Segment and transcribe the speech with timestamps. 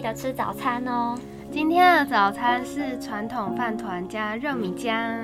[0.00, 1.14] 记得吃早餐哦。
[1.52, 5.20] 今天的早餐是传统饭团加热米浆。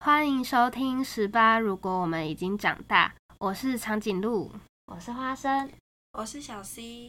[0.00, 1.60] 欢迎收听十八。
[1.60, 4.50] 如果我们已经长大，我是长颈鹿，
[4.86, 5.70] 我是花生，
[6.18, 7.08] 我是小 C。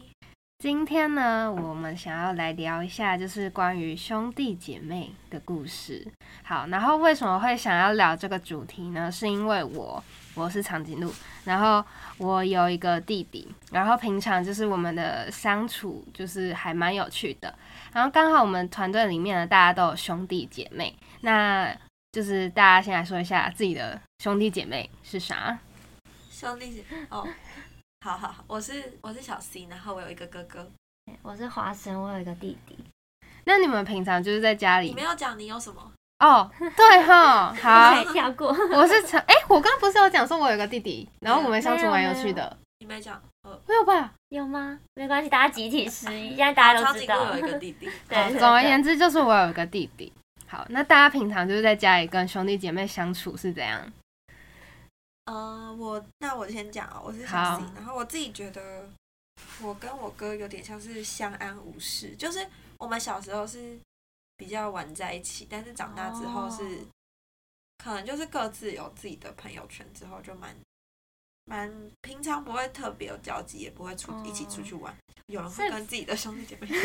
[0.60, 6.06] 今天呢，我们想要来聊一下，就是关于兄弟姐妹的故事。
[6.44, 9.10] 好，然后为什么会想要聊这个主题呢？
[9.10, 10.02] 是因为我
[10.36, 11.10] 我是长颈鹿，
[11.44, 11.82] 然后
[12.18, 17.52] 我有一个弟弟，然后平常就是我们的相处就是还蛮有趣的。
[17.92, 21.74] 然后刚好我们团队里面呢，大家都有兄弟姐妹，那
[22.12, 25.58] 就是大家先来说一下自己的兄弟姐妹是啥？
[26.30, 27.26] 兄弟姐哦。
[28.04, 30.70] 好好好，我是我是小 C，然后我有一个哥哥，
[31.22, 32.78] 我是华生，我有一个弟弟。
[33.44, 34.88] 那你们平常就是在家里？
[34.88, 35.92] 你没有讲你有什么？
[36.20, 38.48] 哦，对哈， 好，跳过。
[38.72, 42.56] 我是陈，哎，我刚刚不是有讲说我有个弟弟，然后我们相处蛮有趣的。
[42.78, 43.20] 你没讲？
[43.42, 44.12] 呃，没有吧？
[44.30, 44.78] 有吗？
[44.94, 47.34] 没关系，大家集体失忆，现在大家都知道。
[47.34, 47.90] 有一个弟弟。
[48.08, 50.12] 对，总而言之就是我有一个弟弟。
[50.46, 53.92] 好，那大家平常就是在家里跟兄弟姐妹相处是怎样？
[55.26, 58.88] 呃，我那我先讲哦，我是小 C，然后我自己觉得，
[59.60, 62.46] 我跟我哥有点像是相安无事，就是
[62.78, 63.76] 我们小时候是
[64.36, 66.80] 比较玩在一起，但是长大之后是，
[67.78, 70.54] 可能就是各自有自己的朋友圈之后就蛮。
[71.48, 74.92] 蛮平常不会特别有交集，也不会出一起出去玩。
[75.26, 76.84] 有人会跟自己的兄弟姐妹 就是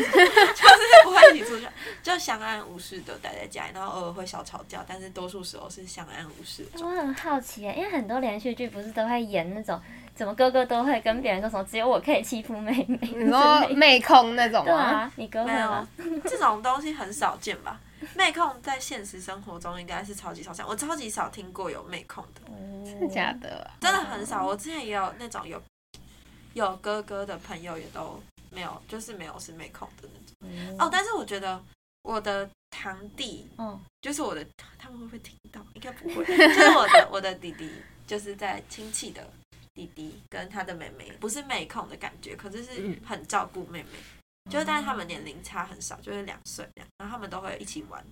[1.02, 1.66] 不会一起出去，
[2.00, 6.64] 就相安无事的待在家里，然后偶尔会小吵架，但是多数时候是相安无事。
[6.74, 9.82] 我很好奇，因为很多连续剧不是都会演那种，
[10.14, 15.86] 怎么哥哥都会跟别人说什么，只有我可以欺负妹妹，你说妹控那种对啊，你哥没有
[16.24, 17.80] 这种东西很少见吧？
[18.14, 22.40] 妹控在现实生活中应该是超级少见，我超级少听过有妹控的，
[22.84, 23.70] 真的假的？
[23.80, 24.44] 真的很少。
[24.44, 25.62] 我之前也有那种有
[26.54, 30.76] 有哥哥的朋友，也都没有，就是没有是妹控的那种。
[30.78, 31.62] 哦，但是我觉得
[32.02, 34.44] 我的堂弟，嗯，就是我的，
[34.78, 35.60] 他们会不会听到？
[35.74, 36.24] 应该不会。
[36.24, 37.70] 就是我的 我的弟弟，
[38.06, 39.24] 就是在亲戚的
[39.74, 43.88] 弟弟跟他的妹妹，不是妹控的感觉，可是是很照顾妹妹。
[44.50, 48.04] 就是，但是他们年龄差很少，就是两岁这样，然后他们都会一起玩，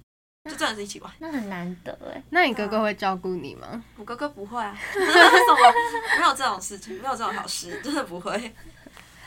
[0.45, 1.13] 就真的是一起玩。
[1.19, 2.23] 那很难得哎。
[2.31, 3.83] 那你哥哥会照顾你吗？
[3.97, 5.57] 我哥哥不会啊，什么
[6.19, 8.55] 没有这种事情，没有这种好事，真的不会。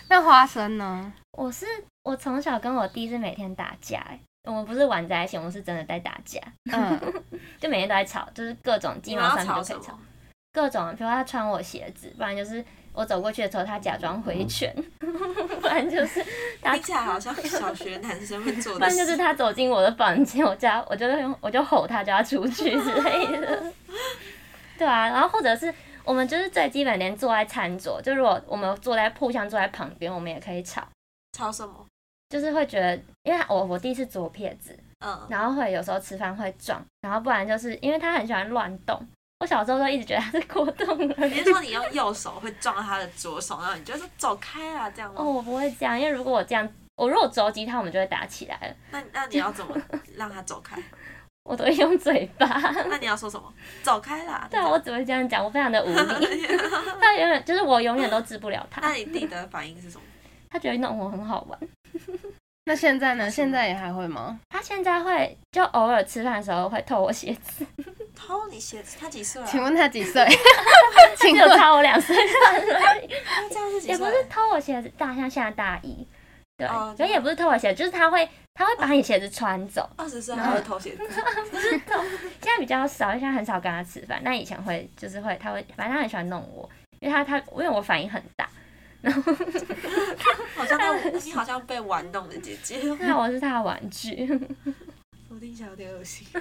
[0.08, 1.12] 那花生呢？
[1.38, 1.66] 我是
[2.04, 6.40] 我从小跟我弟是每天打架哎，我们不是玩在一起，我们是真的在打架，
[6.72, 6.98] 嗯，
[7.60, 10.00] 就每天都在吵，就是各种鸡毛蒜皮都可以吵，
[10.54, 12.64] 各种，比如他穿我鞋子，不然就是。
[12.96, 14.72] 我走过去的时候，他假装回拳，
[15.02, 16.24] 不然就是
[16.62, 18.78] 听起来好像小学男生会做的。
[18.82, 23.64] 不然就是他走进我的房间，我叫，我就用，我就吼他，叫他出去之类的。
[24.78, 30.88] 对啊，然后或者是我们就是最基本，连坐在餐桌，就如果我们坐在互相坐在旁边，我们也可以吵。
[31.36, 31.74] 吵什么？
[32.30, 39.04] 就是会觉得，因为我我弟是左撇子，嗯，然后会有时候吃饭会撞，然后不然就是因为他很喜欢乱动。
[39.44, 41.16] 我小时候都一直觉得他是果冻的。
[41.28, 45.22] 你是说你用右手会撞到他的左手，然后你就说走开啊这样吗？
[45.22, 48.76] 哦，我不会这样，因为如果我这样，我如果肘击他，我们就会打起来了。
[48.92, 49.76] 那那你要怎么
[50.16, 50.82] 让他走开？
[51.44, 52.48] 我都会用嘴巴。
[52.90, 53.54] 那你要说什么？
[53.84, 54.48] 走开啦！
[54.50, 56.48] 对啊，我只会这样讲，我非常的无力。
[57.02, 58.80] 他永远就是我永远都治不了他。
[58.80, 60.04] 那你弟的反应是什么？
[60.50, 61.60] 他觉得弄我很好玩。
[62.66, 63.30] 那现在呢？
[63.30, 64.40] 现在也还会吗？
[64.50, 67.66] 他现在会，就偶尔吃饭的时候会偷我鞋子。
[68.16, 68.98] 偷你鞋子？
[69.00, 69.42] 他几岁？
[69.46, 70.26] 请问他几岁？
[71.18, 72.16] 请就差我两岁。
[73.26, 73.90] 他这样是几岁？
[73.94, 76.08] 也不是偷我鞋子，大像现在大一。
[76.58, 79.90] 对，所以也不是偷我鞋子，就是他会，他会把你鞋子穿走。
[79.98, 81.04] 二十岁还会偷鞋子？
[81.52, 82.00] 不是偷，
[82.42, 84.22] 现在比较少，现在很少跟他吃饭。
[84.24, 88.48] 那以前会，就是会，他会，反正他很喜欢弄我，因为他他因为我反应很大。
[89.02, 89.34] 然后，
[90.56, 92.80] 好像被你好像被玩弄的姐姐。
[93.02, 94.40] 那我是他的玩具。
[95.34, 96.28] 我听起来有点恶心。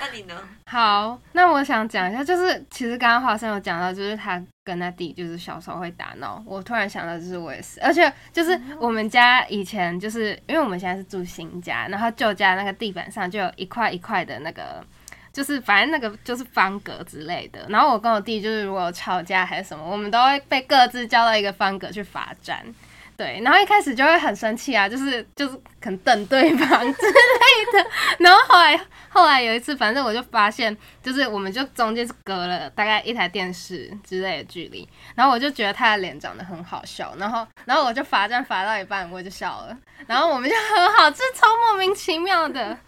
[0.00, 0.48] 那你呢？
[0.66, 6.42] 好，那我想讲一下，就是其实刚刚华生有讲到，就是他跟他弟就是小时候会打闹。
[6.46, 14.82] 我突然想到，就是我也是，而且就是我们家以前就是因为我们现在是住新家，然后旧家那个地板上就有一块一块的那个。
[15.32, 22.62] 就是反正那个就是方格之类的，然后我跟我弟就是如果吵架还是什么，我们都会被各自叫到一个方格去罚站，
[23.16, 42.78] 对，然后一开始就会很生气啊，就是就是可能瞪对方之类的，然后后来后来有一次，反正我就发现，就是我们就中间是隔了大概一台电视之类的距离，然后我就觉得他的脸长得很好笑，然后然后我就罚站罚到一半我就笑了，然后我们就很好，这超莫名其妙的。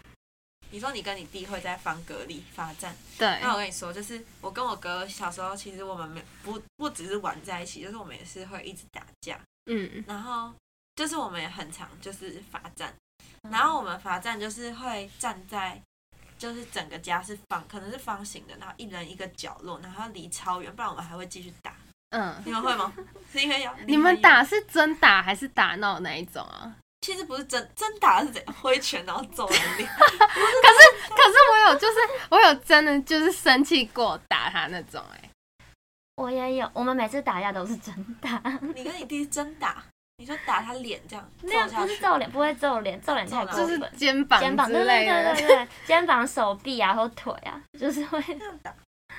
[0.71, 3.39] 你说你跟你弟会在方格里罚站，对。
[3.41, 9.39] 那我跟你说，就是我跟我哥小时候，其实我们没不不只是玩在一起，就是我们也是会一直打架。
[9.65, 10.03] 嗯。
[10.07, 10.53] 然后
[10.95, 12.93] 就是我们也很常就是罚站，
[13.49, 15.81] 然后我们罚站就是会站在，
[16.37, 21.73] 就是整个家是方，可能是方形的，然后一人一个角落，然后离超远，不然我们还会继续打。
[22.11, 22.35] 嗯。
[22.45, 22.93] 你们会吗？
[23.31, 26.75] 是因为要 你们打是真打还是打闹哪一种啊？
[27.01, 31.97] 其实不是真真打是怎样挥拳然后揍人脸， 可是可是我有就是
[32.29, 35.29] 我有真的就是生气过打他那种哎，
[36.15, 38.41] 我也有，我们每次打架都是真打。
[38.73, 39.83] 你跟你弟真打，
[40.17, 48.73] 你就打他脸这样，那样不是揍脸，不会揍脸，揍脸太过分，就是肩膀肩膀之类的，对对对对，肩膀、手臂啊或腿啊，就是会这样打。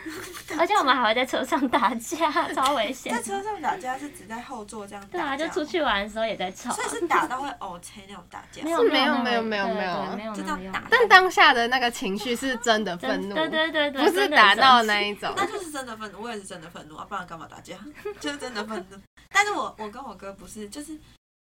[0.59, 3.13] 而且我们还会在车上打架，超危险。
[3.15, 6.73] 在车上打架是只在后座这样打对啊，就出去玩的时候也在吵。
[6.73, 8.63] 所以是打到会呕气那种打架。
[8.63, 10.85] 没有没有没有没有没有没有就这样打。
[10.91, 15.33] 但当下的那个情绪是真的愤怒，对对对对，不是打到那一种。
[15.37, 17.77] 那就是真的愤怒，我也是真的愤怒啊，不然干嘛打架？
[18.21, 18.97] 就是真的愤怒。
[19.33, 20.97] 但是我我跟我哥不是，就是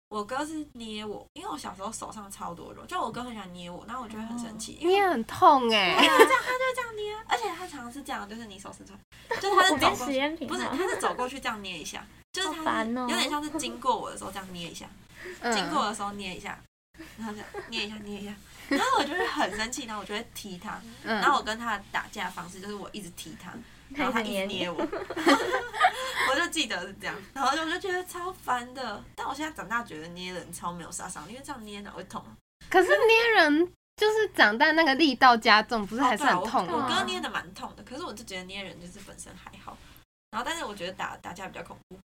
[0.09, 5.95] 我哥是捏我，因为我小时候手上超多肉，就我哥很喜欢捏我，然后我就会很生气，捏很痛哎。
[5.95, 12.03] 他就这样，他就这样捏，而且他常常是这样，就是你手伸出来，就是他是走过去，不是他是走过去这样捏一下，
[12.33, 14.87] 就是他有点像是经过我的时候这样捏一下，
[15.53, 16.59] 经过的时候捏一下，
[17.17, 17.39] 然后就
[17.69, 18.33] 捏一下捏一下，
[18.67, 23.53] 然后我就会很生气，然后我就会踢他，然后我跟他打架的方式就是我一直踢他，
[23.95, 24.77] 然后他一捏我，
[26.29, 29.03] 我就记得是这样，然后我就觉得超烦的。
[29.15, 32.23] 但我现在长大觉得捏人超没有杀伤力，因为这样捏哪会痛？
[32.69, 36.87] 可是捏人就是长大那个力道加重，不是还是很痛吗？
[36.87, 39.77] 我哥捏的蛮痛的，可是我就觉得捏人就是本身还好。
[40.31, 41.97] 然后，但是我觉得打打架比较恐怖。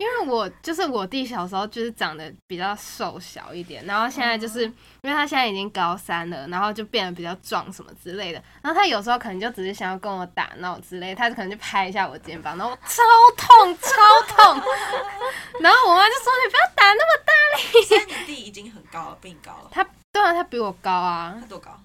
[0.00, 8.42] 因为我就是我弟小时候就是长得比较瘦小一点，然后现在就是因为他现在已经高三了，然后就变得比较壮什么之类的。
[8.62, 13.02] 然后他有时候可能就只是想要跟我打闹之类，他可能就拍一下我肩膀，然后超
[13.36, 13.92] 痛超
[14.26, 14.62] 痛。
[15.60, 19.68] 然后我妈就说：“你不要打那么大力。”现在你弟已经很高了，比你高了。
[19.70, 21.36] 他对啊，他比我高啊。
[21.38, 21.78] 他多高？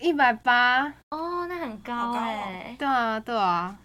[0.00, 0.90] 一百八。
[1.10, 2.74] 哦，那很高哎。
[2.78, 3.76] 对啊，对啊。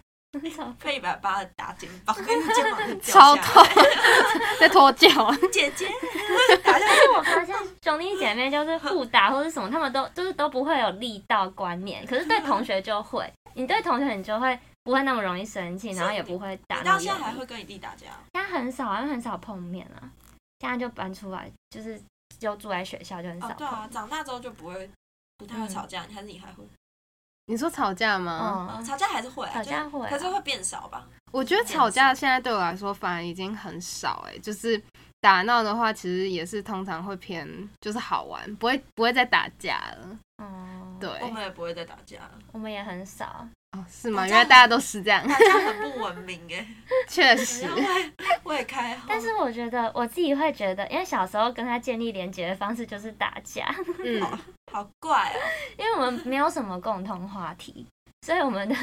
[0.78, 3.64] 配一百八的打肩膀，跟肩膀 超痛，
[4.60, 5.50] 在脱臼。
[5.50, 5.88] 姐姐，
[6.62, 13.30] 但是我发现兄弟姐妹就是互打或者什么，他们都就是都不会有力道观念，可是对同学就会。
[13.54, 16.78] 你对同学你就会不会那么容易生气，然后也不会打。
[16.78, 18.06] 你到现在还会跟你弟打架？
[18.32, 20.08] 现在很少，因为很少碰面啊。
[20.60, 22.00] 现在就搬出来，就是
[22.38, 23.50] 就住在学校，就很少。
[23.54, 24.88] 对啊，长大之后就不会
[25.38, 26.64] 不太会吵架，还是你还会？
[27.50, 28.76] 你说吵架吗？
[28.78, 31.04] 嗯，吵架还是会，吵架会，可是会变少吧？
[31.32, 34.80] 我觉得吵架现在对我来说反而已经很少哎，就是
[35.20, 40.18] 打闹的话，其实也是通常会偏就是好玩，不会不会再打架了。
[40.40, 43.44] 嗯，对，我们也不会再打架了，我们也很少。
[43.72, 44.26] 哦，是吗？
[44.26, 46.66] 原来大家都是这样，这样很不文明哎，
[47.08, 47.68] 确实。
[48.44, 53.64] 未开但是我觉得我自己会觉得，因为小时候跟他建立连接的方式就是打架，
[54.04, 54.20] 嗯，
[54.72, 55.38] 好怪哦，
[55.78, 57.86] 因为我们没有什么共同话题，
[58.26, 58.74] 所以我们的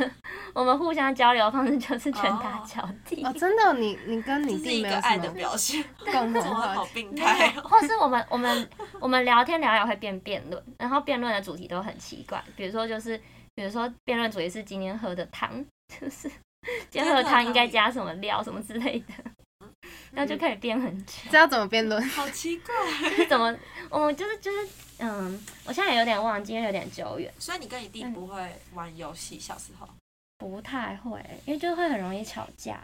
[0.54, 3.22] 我们互相交流方式就是拳打脚踢。
[3.26, 7.50] 哦，真的，你你跟你弟没有爱的表现，共同话题，好病态。
[7.62, 8.70] 或是我们我们
[9.02, 13.20] 我们聊天聊聊会变辩论，然后辩论的主题都很奇怪，比如说就是。
[13.58, 15.66] 比如说，辩论主也是今天喝的汤，
[16.00, 16.30] 就是
[16.92, 19.14] 今天喝的汤应该加什么料什么之类的，
[20.12, 21.14] 然后就可以辩很久。
[21.32, 22.00] 知道怎么辩论？
[22.10, 22.76] 好奇怪，
[23.10, 23.58] 就是怎么，
[23.90, 27.34] 我们就是就是，嗯，我现在有点忘记，因为有点久远。
[27.40, 29.90] 所以你跟你弟不会玩游戏，小时候
[30.38, 32.80] 不太会，因为就会很容易吵架。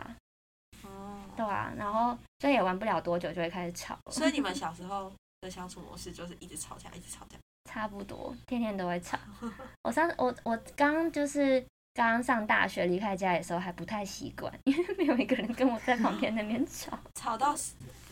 [0.81, 1.19] 哦。
[1.37, 3.95] 对啊，然后就也玩不了多久，就会开始吵。
[4.11, 7.37] 所以你们小时候的相处模式就是一直吵架，一直吵架。
[7.69, 9.17] 差不多，天天都会吵。
[9.83, 16.97] 我上我我刚就是刚上大学离开家的时候还不太习惯，因为没有一个人跟我在旁边那边吵。
[17.15, 17.55] 吵到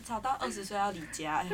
[0.04, 1.44] 吵到二十岁要离家，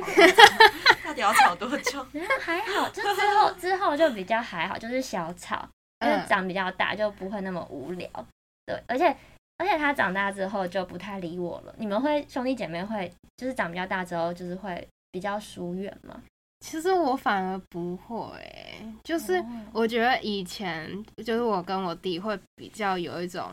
[1.05, 2.05] 到底要吵多久？
[2.41, 5.69] 还好，就之后之后就比较还好，就是小吵，
[6.05, 8.09] 因为长比较大就不会那么无聊。
[8.65, 9.15] 对，而且
[9.59, 11.75] 而且他长大之后就不太理我了。
[11.79, 16.23] 你们会兄弟姐妹会就是长比较大之后就是会比较疏远吗？
[16.61, 18.31] 其实我反而不会，
[19.05, 23.53] 就是我觉得以前就是我跟我弟会比较有一种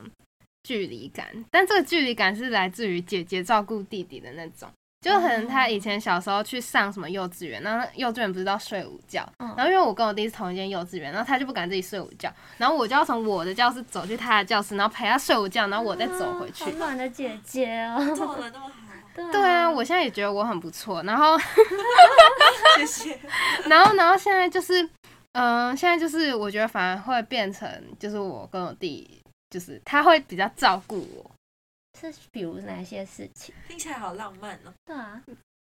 [0.63, 4.67] 距离感，但这个距离感是来自于姐姐照顾弟弟的那种，
[5.01, 16.71] 就可能他以前小时候去上什么幼稚园，然后幼稚园不是要睡午觉，然后因为我跟我弟是同一间幼稚园，然后他就不敢自己睡午觉，然后我就要从我的教室走去他的教室，然后陪他睡午觉，然后我再走回去。
[16.71, 18.94] 暖的姐姐哦，做的那么好。
[19.15, 21.01] 对啊，我现在也觉得我很不错。
[21.03, 21.37] 然后，
[22.77, 23.19] 谢谢。
[23.67, 24.87] 然后，然后现在就是
[25.33, 27.69] 嗯，现在就是我觉得反而会变成，
[27.99, 31.31] 就是我跟我弟，就是他会比较照顾我。
[31.97, 33.55] 是比如哪些事情？
[33.69, 34.73] 听起来好浪漫哦。
[34.85, 35.21] 对啊，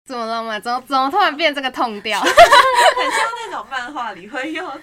[0.06, 0.60] 怎么浪漫？
[0.60, 2.18] 怎么怎么突然变这个痛调？
[2.22, 4.80] 很像那种漫画里会有。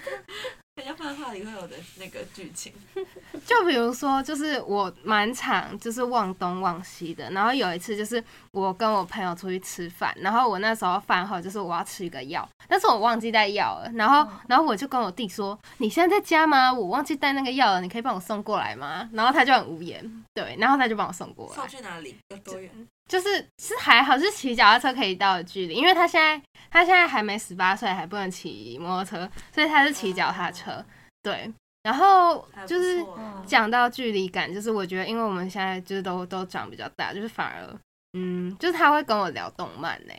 [0.76, 2.72] 人家漫画里会有的那个剧情，
[3.46, 7.30] 就比如说，就是我蛮常就是忘东忘西的。
[7.30, 13.90] 然后有一次，就是我跟我朋友出去吃饭，然后我那时候饭后就是我要吃一个药，但是我忘记带药了。
[13.94, 16.72] 然后，然后我就跟我弟说：“你现在在家吗？
[16.72, 21.54] 我忘记带那个药了，你可以帮我送过来吗？”然后他就很无言，对，然后他就帮我送过来。
[21.54, 22.16] 送去哪里？
[22.30, 22.68] 有多远？
[23.08, 23.28] 就是
[23.62, 30.84] 是还好，是骑脚踏车可以到的距离，因为他现在他现在还没十八岁，还不能骑摩托车，所以他是骑脚踏车。
[31.22, 33.04] 对，然后就是
[33.46, 37.78] 讲到距离感，就是我觉得，因为我们现在就是都都长比较大，就是反而
[38.12, 40.12] 嗯，就是他会跟我聊动漫呢。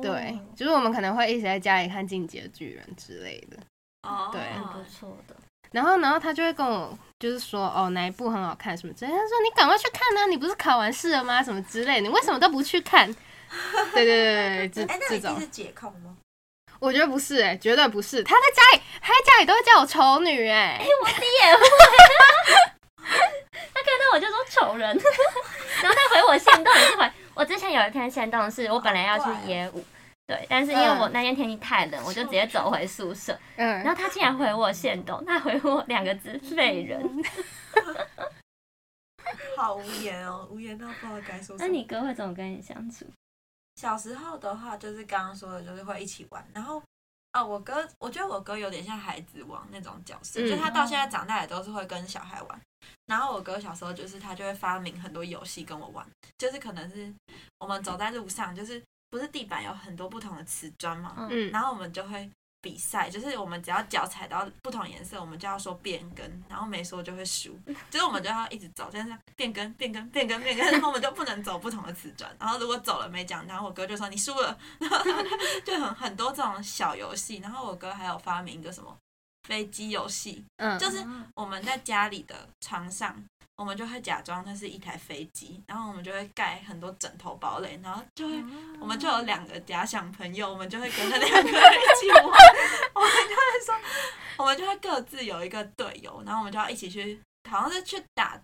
[0.00, 3.56] 对，就是我们可能会一起在家里看《进击的巨人》之类的。
[4.02, 4.40] 哦，对，
[4.72, 5.34] 不错的。
[5.72, 9.10] 然后，然后他就会跟我就是说，哦，哪一部很好看什么之类。
[9.10, 10.26] 他说：“你赶快去看啊！
[10.26, 11.42] 你不是考完试了吗？
[11.42, 13.12] 什么之类，你为什么都不去看？”
[13.92, 16.16] 对对对对对，这这种是解控吗？
[16.78, 18.22] 我觉得不是，哎，绝对不是。
[18.22, 21.60] 他在家里，他在家里都会叫我丑女，哎，哎，我弟也会，
[23.74, 24.88] 他看到我就说丑人，
[25.82, 27.10] 然后他回我现动也是回。
[27.34, 29.84] 我之前有一篇现动是我本来要去野舞。
[30.28, 33.32] 对，但是因为我那天天气太冷，我就直接走回宿舍。
[33.56, 37.02] 嗯，然后他竟然回我线动，他回我两个字废人，
[39.56, 41.58] 好无言哦，无言到不知道该说什么。
[41.60, 43.06] 那你哥会怎么跟你相处？
[43.76, 46.46] 小时候的话，就是刚刚说的，就是会一起玩。
[46.52, 46.82] 然后，
[47.32, 52.60] 哦，我哥，我觉得我哥有点像孩子王那种角色，就他到现在长大也都是会跟小孩玩。
[53.06, 56.06] 然后我哥小时候就是他就会发明很多游戏跟我玩，
[56.36, 57.10] 就是可能是
[57.60, 58.82] 我们走在路上，就是。
[59.10, 67.58] 不是地板有很多不同的瓷砖嘛，嗯，然后我们就会比赛，就是我们只要脚踩到不同颜色，我们就要说变更，然后没说就会输，
[67.90, 74.98] 就是我们就要一直走，就是变更变更变更变更，然后我们就不能走不同的瓷砖，然后如果走了没奖，然后我哥就说你输了，然 后
[75.64, 78.94] 就很很多这种小游戏，然后我哥还有发明一个什么
[79.48, 83.24] 飞机游戏，嗯，就是我们在家里的床上。
[83.56, 88.34] 我们就会假装它是一台飞机，然后我们就会盖很多枕头堡垒，然后就会
[88.78, 92.22] 我们就有两个假想朋友，我们就会跟他两个人一起玩。
[92.94, 93.74] 我们就会说，
[94.36, 98.40] 我们就会各自有一个队友，然后我们就要一起去，好像是去打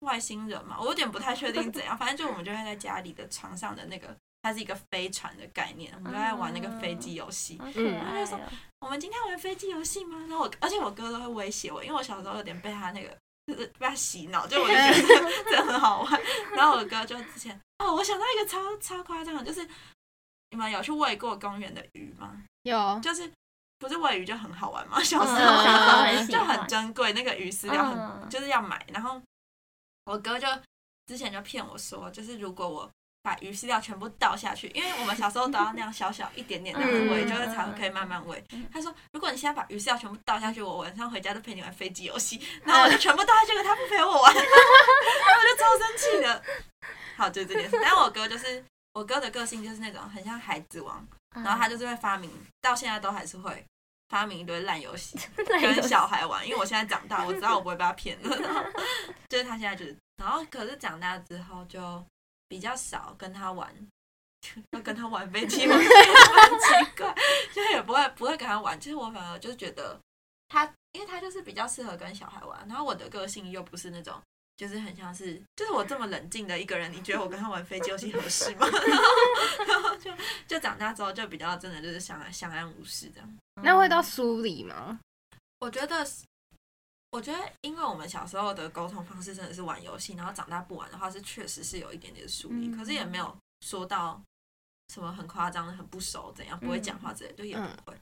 [0.00, 7.58] 外星人嘛，我有点不太确定怎样，反正就我们就会在家里的床上的那个，它是一个飞船的概念，我们都在玩那个飞机游戏。
[7.60, 8.38] 嗯，然后就说
[8.80, 10.18] 我们今天玩飞机游戏吗？
[10.28, 13.16] 然后我而且我哥都会威胁我，因为我小时候有点被他那个。
[13.46, 14.94] 就是被他洗脑，就我就觉得
[15.50, 16.22] 真的很好玩。
[16.56, 19.68] 然后我哥就之前哦，我想到一个超超夸张的，就是
[20.48, 22.42] 你们有去喂过公园的鱼吗？
[22.62, 23.30] 有，就是
[23.78, 24.98] 不是喂鱼就很好玩吗？
[25.04, 28.82] 小时候就很珍贵，那个鱼饲料很就是要买。
[28.88, 29.20] 然后
[30.06, 30.48] 我哥就
[31.04, 32.90] 之前就骗我说，就是如果我。
[33.24, 38.44] 把鱼饲料全部倒下去，因为我们小时候都要那样小小一点点那样喂，就是才可以慢慢喂。
[38.70, 42.38] 他说，如果你现在把鱼饲料全部倒下去，我晚上回家都陪你玩飞机游戏。
[42.62, 46.42] 然后我就全部倒下去，可他不陪我玩，然后我就超生气的。
[47.16, 47.80] 好，就这件事。
[47.82, 48.62] 但我哥就是
[48.92, 51.02] 我哥的个性就是那种很像孩子王，
[51.34, 53.64] 然后他就是会发明，到现在都还是会
[54.10, 56.46] 发明一堆烂游戏 跟小孩玩。
[56.46, 58.36] 因为我现在长大，我知道我不会被他骗了。
[59.30, 62.04] 就是他现在就是，然后可是长大之后就。
[62.54, 63.68] 比较少跟他玩，
[64.70, 67.12] 要跟他玩飞机， 我觉得很奇怪，
[67.52, 68.80] 就也不会不会跟他玩。
[68.80, 69.98] 其实我反而就是觉得
[70.46, 72.64] 他，因为他就是比较适合跟小孩玩。
[72.68, 74.22] 然后我的个性又不是那种，
[74.56, 78.68] 就是很像是，就是我这么冷静的一个人，你觉得我跟他玩飞机游戏合适吗？
[79.66, 80.12] 然后就
[80.46, 83.36] 就长大之后就比较真的就是相相安无事这样。
[83.64, 85.00] 那会到疏离吗？
[85.58, 86.06] 我觉得。
[87.14, 94.20] 我觉得，因为我们小时候的沟通方式真的是玩游戏，然后长大不玩的话，是确实是有一点点疏离，可是也没有说到
[94.92, 97.96] 什么很夸张的、很不熟怎样，不会讲话之类，就也不会，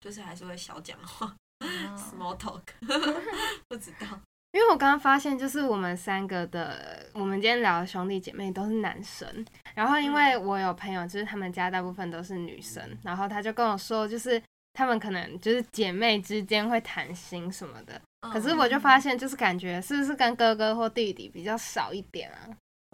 [0.00, 1.34] 就是还是会小讲话，
[1.96, 2.60] small talk，
[3.68, 4.06] 不知道。
[4.52, 14.42] 因为我刚刚发现，就是我们三个的，我们今天聊的兄弟姐妹都是男生，然后因为我有朋友，就是他们家大部分都是女生，然后他就跟我说，就是
[14.78, 18.00] 他们可能就是姐妹之间会谈心什么的。
[18.20, 22.46] 可是我就发现，就是感觉是不是跟哥哥或弟弟比较少一点啊？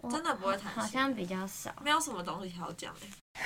[0.09, 3.07] 真的不会谈，好像比较少，没有什么东西好讲哎。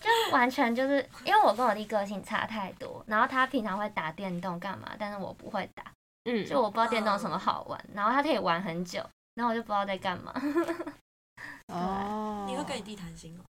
[0.00, 5.84] 就完全就是因为我跟我弟个性差太多，然后他平常会打电动干嘛，但是我不会打，
[6.24, 9.00] 嗯，就我不知道电动什么好玩，然后他可以玩很久，
[9.36, 10.34] 然后我就不知道在干嘛。
[11.72, 13.46] 哦，你会跟你弟谈心哦？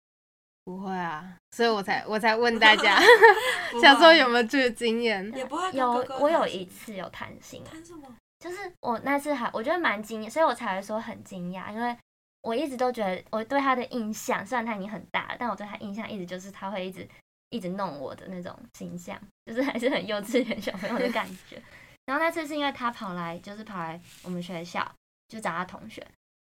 [0.65, 2.99] 不会啊，所以我才我才问大家，
[3.81, 5.31] 小时候有没有这个经验？
[5.35, 8.13] 也不会有，我有一次有谈心，谈什么？
[8.39, 11.95] 就是我那次还我觉得蛮惊讶，所以我才会说很惊讶，因为
[12.41, 17.07] 我一直都觉得我对他的印象，虽然他已经很大了，但我对他印象一直就是他会一直
[17.51, 21.61] 一直弄我的那种形象，就是还是很幼稚园小朋友的感觉。
[22.05, 24.91] 然后那次是因为他跑来，就是跑来我们学校，
[25.27, 26.05] 就找他同学，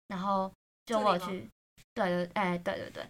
[0.08, 0.52] 然后
[0.86, 1.48] 就我去，
[1.94, 3.04] 对对，哎，对对对，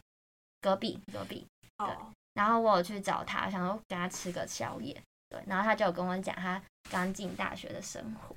[0.60, 1.46] 隔壁隔壁，
[1.78, 1.88] 对，
[2.34, 6.60] 然后我有去找他，想说跟他吃个宵夜，对，然后他就有跟我讲他
[6.90, 8.34] 刚进大学的生活。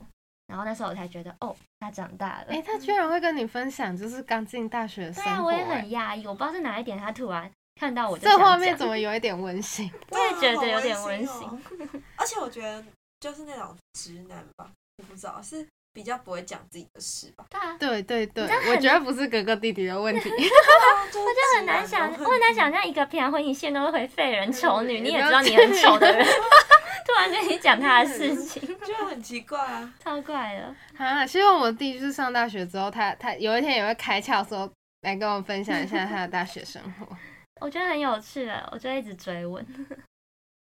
[0.48, 2.48] 然后那时候我才觉得，哦，他长大了。
[2.50, 5.30] 哎，他居然会跟你分享，就是刚进大学的生活。
[5.30, 8.20] 对啊，我也很压抑，我不知道是哪一点，他突然看到我。
[8.20, 9.90] 这画面怎么有一点温馨？
[10.12, 11.64] 我也觉得有点温馨。
[12.18, 12.84] 而且我觉得
[13.22, 17.46] 就是那种直男吧，我不知道是比较不会讲自己的事吧。
[17.80, 20.30] 对对对，我觉得不是哥哥弟弟的问题。
[20.32, 20.38] 我
[21.14, 26.26] 就很难想，我很难想象一个平常婚姻线都会回废人丑女，你也知道你很丑的人。
[27.04, 31.26] 突然跟你讲他的事情，就很奇怪啊， 超怪的啊！
[31.26, 34.72] 希望我弟就是上大学之后，他他有一天也会开窍，说
[35.02, 37.08] 来跟我分享一下他的大学生活。
[37.60, 39.66] 我觉得很有趣啊，我就一直追问。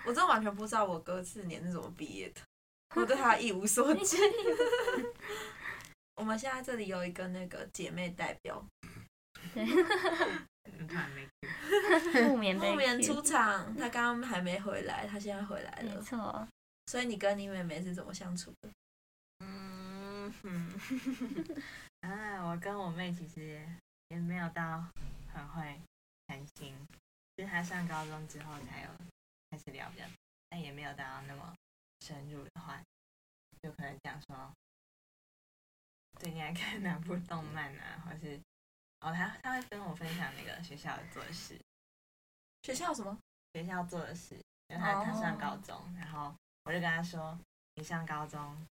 [0.04, 2.40] 我真的完全不知道我哥四年是怎么毕业的，
[2.94, 4.16] 我对他一无所 知。
[6.16, 8.64] 我们现在这里有一个那个姐妹代表。
[9.54, 9.64] 对。
[12.28, 15.94] 木棉木棉出场，他刚刚还没回来，他现在回来了。
[15.94, 16.46] 没错，
[16.86, 18.70] 所以你跟你妹妹是怎么相处的？
[19.40, 20.70] 嗯哼，
[22.00, 23.60] 啊，我跟我妹其实
[24.08, 24.84] 也没有到
[25.32, 25.80] 很会
[26.26, 26.74] 谈心，
[27.38, 28.88] 是她上高中之后才有
[29.50, 30.04] 开始聊的，
[30.48, 31.54] 但也没有到那么
[32.04, 32.78] 深入的话，
[33.62, 34.52] 就可能讲说
[36.20, 38.38] 最近在看哪部动漫啊，或是。
[39.00, 41.60] 哦，他他会跟我分享那个学校做的事，
[42.62, 43.18] 学校什么？
[43.52, 44.34] 学校做的事，
[44.68, 47.38] 因为他他上高中，然后我就跟他说，
[47.74, 48.66] 你上高中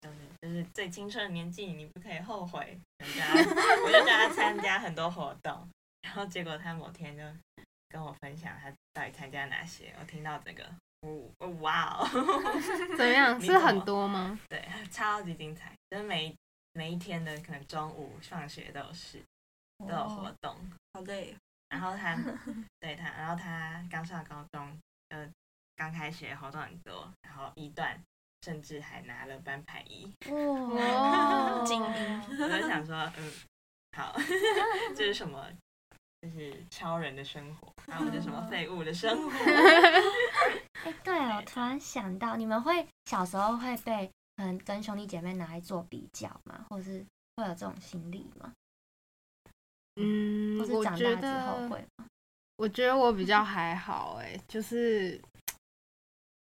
[0.00, 2.78] 就是就是最青春的年纪，你不可以后悔。
[3.00, 5.68] 我就叫他参加很多活动，
[6.02, 7.24] 然后结果他某天就
[7.88, 12.06] 跟我分享他到底参加哪些，我听到这个，哦哇哦，
[12.96, 13.38] 怎么样？
[13.40, 14.38] 是很多吗？
[14.48, 16.34] 对，超级精彩，就是每
[16.72, 19.22] 每一天的可能中午放学都有事。
[19.88, 20.54] 都有活动，
[20.92, 21.34] 好累。
[21.70, 22.16] 然后他，
[22.78, 25.28] 对他，然后他刚上高中，呃，
[25.74, 27.98] 刚开学活动很多，然后一段
[28.42, 30.04] 甚至还拿了班牌一。
[30.30, 32.20] 哇， 精英！
[32.38, 33.32] 我就想说，嗯，
[33.96, 34.14] 好，
[34.94, 35.44] 这是什么？
[36.20, 39.30] 就是超人的生活，然后我就什么废物的生活。
[40.84, 46.66] 哎，对我，突然想到，你们会小时候会被嗯跟兄弟姐妹拿来做比较吗？
[46.68, 47.04] 或者是
[47.36, 48.52] 会有这种心理吗？
[49.96, 51.68] 嗯，我觉得，
[52.56, 55.20] 我觉得我比较还好，哎，就是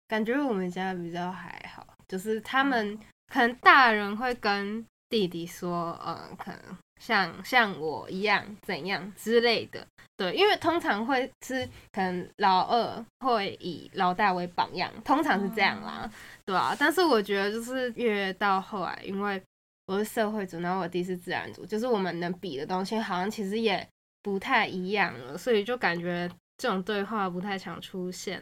[0.07, 9.85] 感觉我们家比较还好，就是他们可能大人会跟弟弟说，嗯，可能像像我一样怎样之类的，
[10.15, 16.09] 对，因为通常会是可能老二会以老大为榜样，通常是这样啦，
[16.45, 19.41] 对啊，但是我觉得就是越到后来，因为。
[19.87, 23.85] 我是社会组，然后我弟是自然组，就是我们能比的东西好像其实也
[24.21, 28.41] 不太一样了，所以就感觉这种对话不太常出现。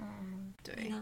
[0.00, 0.92] 嗯，对。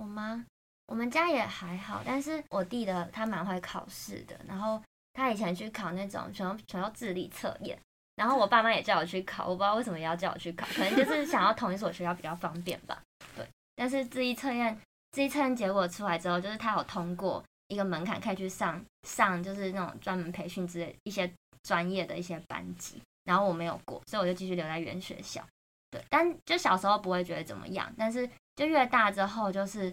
[0.00, 0.42] 我妈，
[0.86, 4.80] 我们家也还好，但是我弟的他蛮会考试的，然后
[5.14, 7.78] 他以前去考那种全全要智力测验，
[8.16, 13.00] 然后我爸妈也叫我去考，我不知道为什么也要叫我去考，可能就是想要同一所学校比较方便吧。
[13.34, 14.78] 对，但是智力测验，
[15.12, 17.42] 智力测验结果出来之后，就是他有通过。
[17.68, 21.28] 一个门槛可以去上上，就是那种专门培训之类一些
[21.62, 25.42] 专业的一些班级，然后我没有过，所以我就继续留在原学校。
[25.90, 29.92] 对，但就小时候不会觉得怎么样，但是就越大之后，就是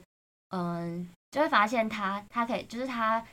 [0.49, 3.25] 嗯，就会发现他他可以，就是他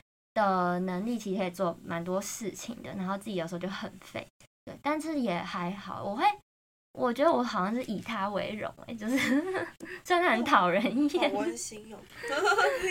[0.42, 4.26] 的能力其实可以做蛮多事情的，然后自己有时候就很废。
[4.64, 6.24] 对，但是也还好，我会。
[6.94, 9.16] 我觉得我好像是以他为荣，哎，就是
[10.02, 10.82] 真的很讨人
[11.14, 11.32] 厌。
[11.32, 11.98] 温馨哦。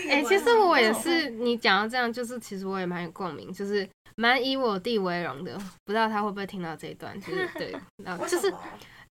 [0.09, 5.57] 哎， 其实我也是，你讲到这样，就是其实我也蛮有共鸣，就是蛮以我弟为荣的。
[5.83, 7.19] 不知道他会不会听到这一段？
[7.19, 8.53] 就是对，然后 就是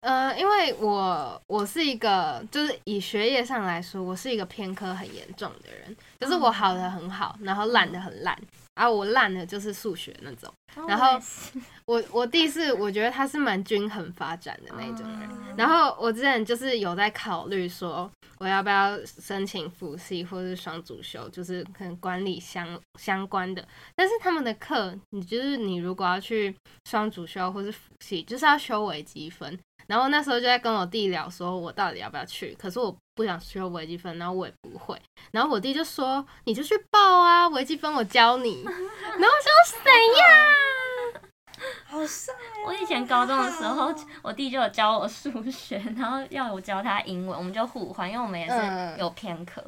[0.03, 8.37] 呃，因为我我是一个，就是以学业上来说，我是一个偏科很严重的人，就是我好的很好，然后烂的很烂。
[8.75, 10.51] 啊，我烂的就是数学那种，
[10.89, 11.21] 然后
[11.85, 23.63] 我 我弟是我觉得他是蛮均衡发展的那种人，然后我之前就是有在考虑说我要不要申请辅系或者是双主修，就是可能管理相相关的，
[23.95, 26.57] 但是他们的课，你就是你如果要去
[26.89, 35.01] 双主修或是辅系，就是要修微积分，然后那时候就在跟我弟聊，说我到底要不要去，可是我不想修微积分，然后我也不会，
[35.33, 41.23] 然后我弟就说你就去报啊，微积分我教你， 然后我说谁呀？
[41.87, 42.35] 好帅！
[42.67, 49.63] 我以前高中的时候，我弟就有教我数学，然后要我教他英文，我们就互换，因为我们也是有偏科。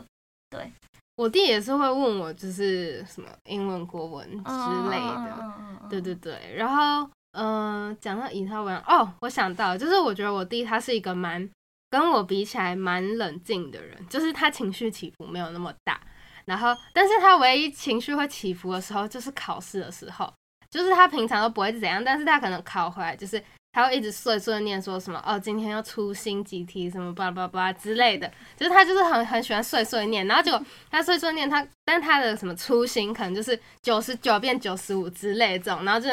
[0.50, 0.72] 对，
[1.14, 5.52] 我弟也是会问我，就是什么英文、国文之类的。
[5.88, 11.48] 对对对，然后嗯，讲到以他为哦，我想到就是我觉得我弟他是一个蛮
[11.90, 16.00] 跟我比起来蛮冷静的人，就是他情绪起伏没有那么大，
[16.46, 20.32] 然后但是他唯一情绪会起伏的时候就是考试的时候。
[20.70, 36.10] 就是他平常都不会怎样，但是他可能考回来，就是他会一直碎碎念说什么哦，今天要出新几题什么巴拉巴拉巴拉之类的，就是他就是很很喜欢碎碎念，然后结果他碎碎念他，但他的什么粗心可能就是九十九变九十五之类这种，然后就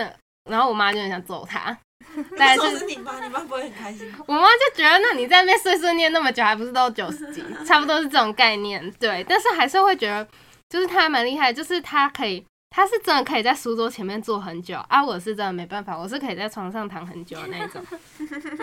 [0.52, 1.76] 然后我妈就很想揍他。
[2.38, 4.14] 但是你妈，你妈不会很开心？
[4.28, 10.28] 我妈就觉得那你在那边碎碎念那么久，还不是都九十几， 差不多是这种概念，对，但是还是会觉得
[10.70, 12.46] 就是他蛮厉害，就是他可以。
[12.74, 17.84] 他是真的可以在书桌前面坐很久啊，我是真的没办法，我是可以在床上躺很久的那种。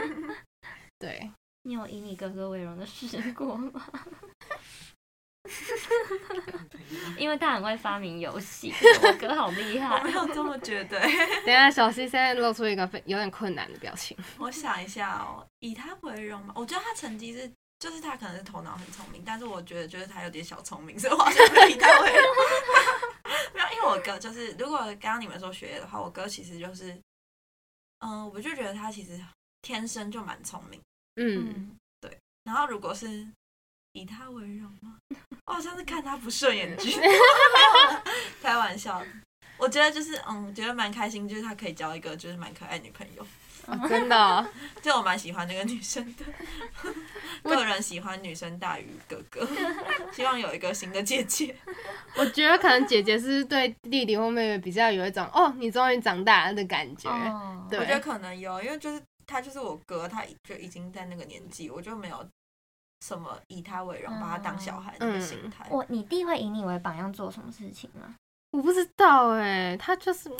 [0.98, 1.30] 对，
[1.64, 3.70] 你有以你哥哥为荣的试过吗？
[7.18, 9.98] 因为他很会发明游戏， 我哥好厉害。
[9.98, 11.00] 我没有这么觉得。
[11.46, 14.16] 等下，小西现在露出一个有点困难的表情。
[14.38, 17.50] 我想一下哦，以他为荣嘛，我觉得他成绩是。
[17.80, 22.20] 就是他可能是头脑很聪明，但是我觉得就是他有点小聪明，所以我好像没以他为荣
[23.54, 27.00] 没有，因为我哥就是，如果刚刚你们说学业的话，我哥其实就是，
[28.00, 29.16] 嗯，我就觉得他其实
[29.62, 30.80] 天生就蛮聪明。
[31.20, 32.18] 嗯，对。
[32.42, 33.24] 然后如果是
[33.92, 34.96] 以他为荣吗？
[35.46, 36.92] 我好像是看他不顺眼剧，
[38.42, 39.02] 开玩笑。
[39.56, 43.26] 我觉得就是，嗯，觉得蛮开心，就是他可以交一个就是蛮可爱女朋友。
[43.86, 44.46] 真的，
[44.80, 46.24] 就我蛮喜欢那个女生的，
[47.44, 49.46] 个人喜欢女生大于哥哥，
[50.10, 51.54] 希望有一个新的姐姐。
[52.16, 57.10] 我觉得可能姐姐是对弟弟或妹妹比较有一种哦，你终于长大了的感觉。
[57.68, 62.26] 对，我觉得可能有，因为就是他就是我哥，他就已经在那个年纪，我就没有
[63.04, 65.66] 什么以他为荣，把他当小孩那个心态。
[65.70, 68.14] 我你弟会以你为榜样做什么事情吗？
[68.52, 70.30] 我不知道哎，他就是。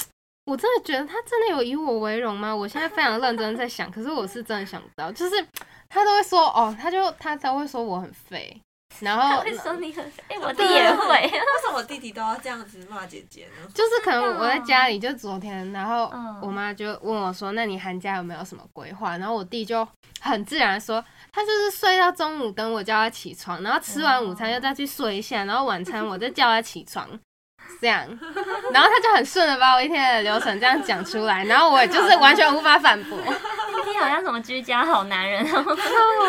[0.44, 2.57] 我真的觉得他真的有以我为荣吗？
[2.57, 5.12] 我现在非常认真在想，可是我是真的想不到。
[5.12, 5.47] 就是
[5.90, 8.59] 他都会说哦，他就他才会说我很废，
[9.01, 11.22] 然后会说你很废，我弟也会。
[11.22, 11.31] 为
[11.64, 13.68] 什么弟弟都要这样子骂姐姐呢？
[13.72, 16.11] 就是可能我在家里，就昨天，然后
[16.42, 19.87] 我妈就问我说：“那你寒假有没有什么规划？”然后我弟就
[20.20, 27.09] 很自然说：“他就是睡到中午，等我叫他起床，然后吃完午餐又再去睡一下，然后晚餐我再叫他起床。”
[27.81, 28.07] 这样，
[28.72, 33.18] 然后他就很顺的把我一天的流程这样讲出来，然后我就是完全无法反驳。
[33.87, 35.76] 你好像什么居家好男人，哦好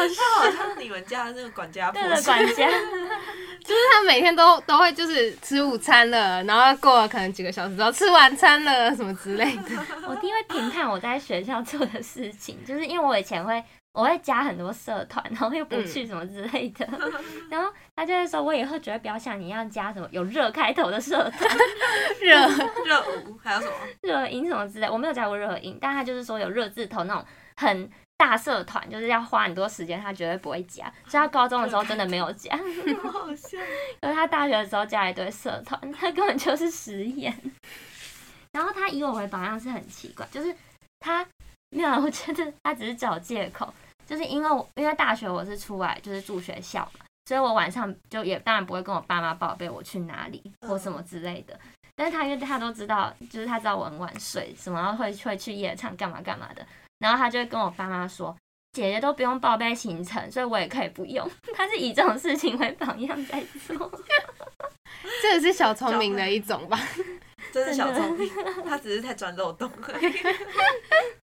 [0.07, 2.01] 笑，好像你们家的那个管家婆。
[2.01, 2.67] 对的，管家，
[3.63, 9.85] 就是他每天都都会就是吃午餐了，然后过了可能几个小时之后吃晚餐了什么之类的。
[10.07, 13.63] 我弟会评判我在学校做的事情，就是因为我以前会。
[13.91, 16.87] 我会加很多社团，然后又不去什么之类的，
[17.49, 21.57] 然后他就会说，我以后绝对不要像你一样加什么有热开头的社团，
[22.21, 22.47] 热
[22.85, 23.73] 热舞还有什么？
[24.01, 27.25] 热音什么之类，我没有加过热音，但他就是说有热字头那种
[27.57, 32.55] 很大社团，就是要花很多时间，他绝对不会加，所以他高中的时候真的没有加，
[33.11, 33.57] 好笑，
[34.03, 37.35] 因为他大学的时候加一堆社团，他根本就是实验，
[38.51, 40.55] 然后他以我为榜样是很奇怪，就是
[40.99, 41.25] 他。
[41.69, 43.71] 没有，我觉得他只是找借口，
[44.05, 51.59] 就是因为我因为大学我是出来就是住学校嘛，所以我晚上就也当然不会跟我爸妈报备我去哪里或什么之类的。
[51.95, 56.65] 但是他因为他都知道，就是他知道我很晚睡，什么会会去夜场干嘛干嘛的，
[56.97, 58.35] 然后他就会跟我爸妈说，
[58.71, 61.29] 姐姐都不用报备行程，所以我也可以不用。
[61.53, 63.91] 他是以这种事情为榜样在做，
[65.21, 66.79] 这也是小聪明的一种吧？
[67.51, 68.31] 这是小聪明，
[68.65, 69.69] 他只是在钻漏洞。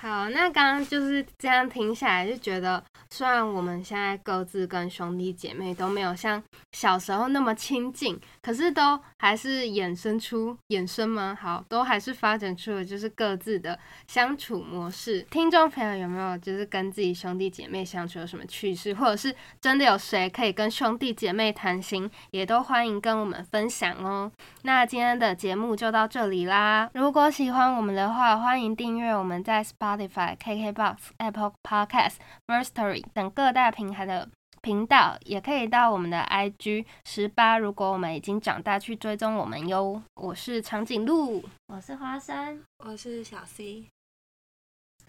[0.00, 11.36] 好，那刚刚就是这样听下来，就觉得虽然我们现在各自跟兄弟姐妹都没有像小时候那么亲近，可是都还是衍生出衍生吗？
[11.38, 15.20] 好，都还是发展出了就是各自的相处模式。
[15.30, 24.32] 听众朋友有没有就是跟自己兄弟姐妹相处有什么趣事，或者是真的有谁可以跟兄弟姐妹谈心，也都欢迎跟我们分享哦。
[24.62, 26.88] 那今天的节目就到这里啦。
[26.94, 34.28] 如果喜欢我们的话，欢迎订阅我们在 Spotify、KKBox、Apple Podcast、Firstory 等各大平台的
[34.62, 37.58] 频道，也可以到我们的 IG 十八。
[37.58, 40.00] 如果我们已经长大，去追踪我们哟。
[40.14, 43.86] 我是长颈鹿，我是花生，我是小 C。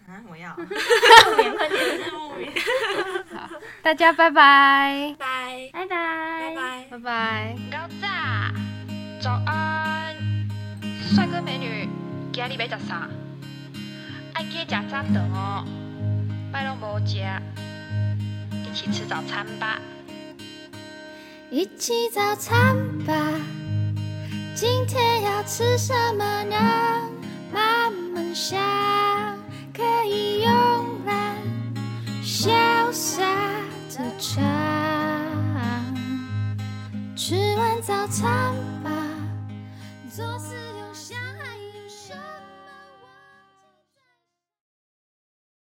[0.07, 0.55] 啊，我要。
[0.57, 0.65] 木
[1.37, 1.79] 棉，快点。
[3.35, 3.49] 好，
[3.83, 7.55] 大家拜拜，拜拜拜，拜拜。
[7.69, 8.51] 拜
[9.21, 10.15] 早安，
[11.13, 11.87] 帅哥美女，
[12.33, 13.07] 今日要食啥？
[14.41, 15.63] 爱去食早顿哦，
[16.51, 17.19] 摆拢无食，
[18.65, 19.79] 一起吃早餐吧。
[21.51, 22.75] 一起早餐
[23.05, 23.13] 吧，
[24.55, 26.55] 今天要吃什么呢？
[27.53, 28.59] 慢慢想，
[29.71, 31.35] 可以慵懒
[32.23, 33.21] 潇洒
[33.95, 34.43] 的唱。
[37.15, 38.89] 吃完早餐吧，
[40.09, 40.25] 做。